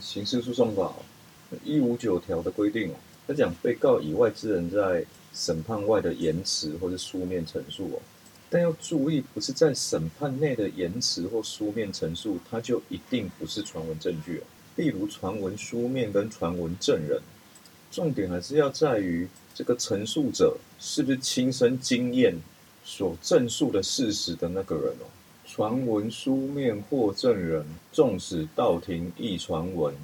[0.00, 0.94] 刑事诉讼法
[1.64, 2.94] 一五九条的规定哦，
[3.26, 8.02] 它讲被告以外之人在审判外的言辞或是书面陈述哦，
[8.48, 14.42] 但要注意，不是在审判内的言辞或书面陈述，它就一定不是传闻证据哦。
[14.76, 17.20] 例如传闻书面跟传闻证人，
[17.90, 22.34] 重点还是要在于这个陈述者是不是亲身经验
[22.84, 25.06] 所证述的事实的那个人哦。
[25.54, 29.94] 传闻书面或证人，纵使到庭亦传闻。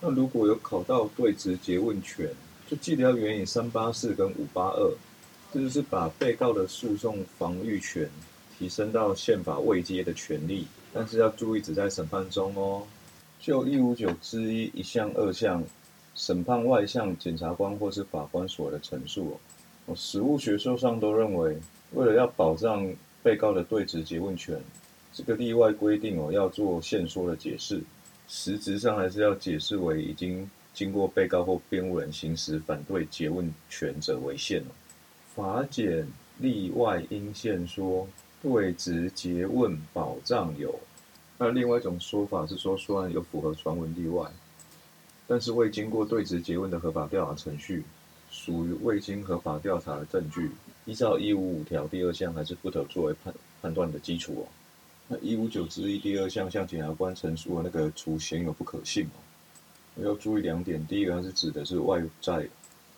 [0.00, 2.30] 那如果有考到对质诘问权，
[2.66, 4.90] 就记得要援引三八四跟五八二，
[5.52, 8.08] 这就是把被告的诉讼防御权
[8.58, 10.66] 提升到宪法位阶的权利。
[10.94, 12.82] 但是要注意，只在审判中哦。
[13.38, 15.62] 就一五九之一一项二项，
[16.14, 19.36] 审判外向检察官或是法官所的陈述哦，
[19.84, 21.58] 我实务学说上都认为，
[21.92, 22.90] 为了要保障
[23.22, 24.58] 被告的对质诘问权。
[25.18, 27.82] 这个例外规定哦，要做限缩的解释，
[28.28, 34.70] 实质上还是要解释为已经经过被告或辩护人行使反对诘问权者为限哦。
[35.34, 36.06] 法检
[36.38, 38.06] 例外应限缩，
[38.40, 40.78] 对质诘问保障有。
[41.36, 44.30] 那另外一种说法是说，虽然有符合传闻例外，
[45.26, 47.82] 但是未经过对质诘问的合法调查程序，
[48.30, 50.52] 属于未经合法调查的证据，
[50.84, 54.46] 依照一五五条第二项，还是不得作为判判断的基础哦。
[55.10, 60.86] 那一五九之一第二项向检察官陈述的那个除嫌有不可信哦，要注意两点。
[60.86, 62.46] 第一个，它是指的是外在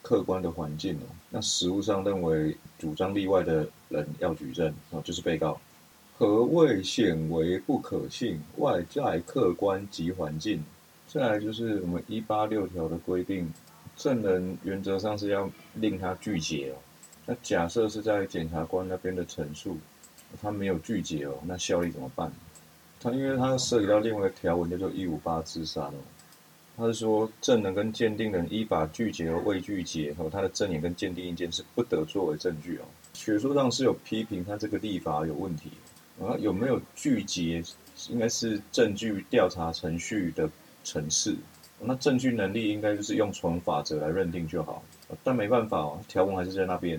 [0.03, 1.07] 客观的环境哦。
[1.31, 5.61] 那实务上认为主张例外的人要举证哦，就是被告。
[6.19, 8.41] 何谓显为不可信？
[8.57, 10.65] 外在客观及环境。
[11.07, 13.53] 再来就是我们一八六条的规定，
[13.97, 16.75] 证人原则上是要令他拒绝哦。
[17.27, 19.79] 那假设是在检察官那边的陈述。
[20.41, 22.31] 他没有拒绝哦，那效力怎么办？
[23.01, 25.95] 他因为他涉及到另外一个条文叫做一五八自杀哦，
[26.77, 32.85] 他是说证人跟鉴定人依法拒绝和未拒绝和他的证言跟鉴定意见是不得作为证据哦。
[33.15, 35.71] 学术上是有批评他这个立法有问题
[36.21, 37.63] 啊，有没有拒绝
[38.09, 40.49] 应该是证据调查程序的
[40.85, 41.35] 程式，
[41.81, 44.83] 那证据能力应该就是用从法则来认定就好，
[45.25, 46.95] 但没办法哦，条文还是在那边，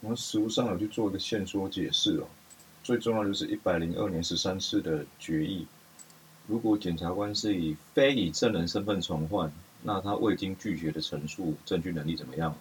[0.00, 2.26] 然后实务上有去做一个线索解释哦。
[2.88, 5.66] 最重要就是一百零二年十三次的决议，
[6.46, 12.56] 如果检察官是以非以证人身份传唤，那他未经拒绝的陈述，证据能力怎么样？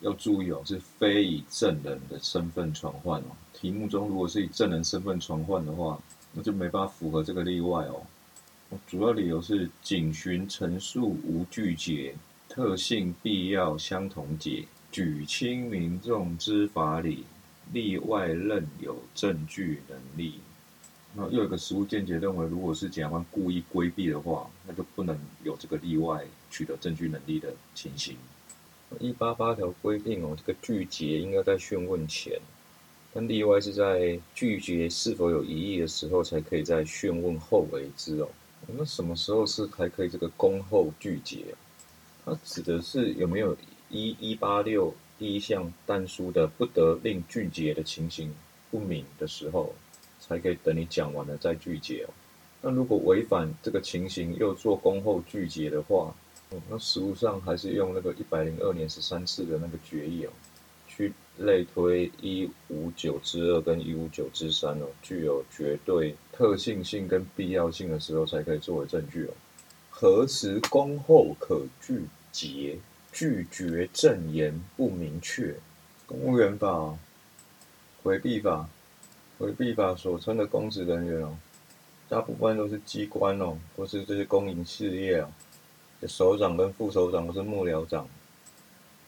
[0.00, 3.36] 要注意哦，是非以证人的身份传唤哦。
[3.52, 6.00] 题目中如果是以证人身份传唤的话，
[6.32, 8.00] 那就没办法符合这个例外哦。
[8.86, 12.14] 主要理由是警询陈述无拒绝，
[12.48, 17.26] 特性必要相同解，举轻民众之法理。
[17.72, 20.40] 例外任有证据能力，
[21.14, 28.16] 那又有个实务见解认为，如果是检察官故意规避的话，那就不能有这个例外取得证据能力的情形。
[29.00, 32.38] 一八八条规定哦，这个拒绝应该在讯问前，
[33.14, 38.28] 但例外是在拒绝是否有疑义的时候，才可以在讯问后为之哦。
[38.66, 41.54] 那什么时候是还可以这个恭候拒绝？
[42.24, 43.56] 它指的是有没有
[43.88, 44.94] 一一八六？
[45.22, 48.34] 第一项单书的不得令拒绝的情形
[48.72, 49.72] 不明的时候，
[50.18, 52.10] 才可以等你讲完了再拒绝哦。
[52.60, 56.12] 那如果违反这个情形又做恭候拒绝的话，
[56.68, 60.30] 那实务上还是用那个一百零二年十三次的那个决议哦，
[60.88, 69.30] 去类推一五九之二跟一五九之三哦，具有绝对特性性跟必要性的时候，才可以作为证据哦。
[69.88, 72.76] 何时恭候可拒绝？
[73.12, 75.54] 拒绝证言不明确，
[76.06, 76.96] 公务员法、
[78.02, 78.66] 回避法、
[79.38, 81.36] 回避法所称的公职人员哦，
[82.08, 85.30] 大部分都是机关哦，或是这些公营事业哦，
[86.00, 88.08] 的，首长跟副首长或是幕僚长，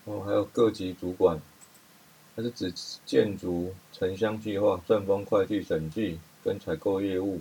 [0.04, 1.40] 哦，还有各级主管，
[2.36, 2.70] 它是指
[3.06, 7.40] 建筑、城乡计划、政风、会计、审计跟采购业务，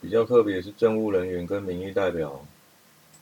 [0.00, 2.44] 比较特别是政务人员跟民意代表。